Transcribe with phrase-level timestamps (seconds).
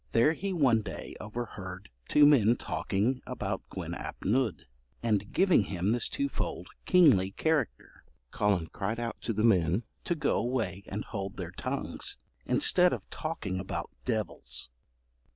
[0.13, 4.65] There he one day overheard two men talking about Gwyn ap Nudd,
[5.03, 8.03] and giving him this twofold kingly character.
[8.33, 12.17] Collen cried out to the men to go away and hold their tongues,
[12.47, 14.71] instead of talking about devils.